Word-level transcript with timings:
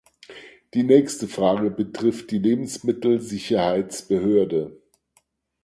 Die 0.73 0.81
nächste 0.81 1.27
Frage 1.27 1.69
betrifft 1.69 2.31
die 2.31 2.39
Lebensmittelsicherheitsbehörde. 2.39 4.81